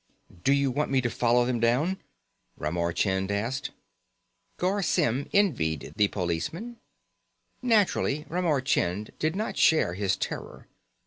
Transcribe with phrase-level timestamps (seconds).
[0.43, 2.01] "Do you want me to follow them down?"
[2.57, 3.69] Ramar Chind asked.
[4.57, 6.77] Garr Symm envied the policeman.
[7.61, 10.65] Naturally, Ramar Chind did not share his terror.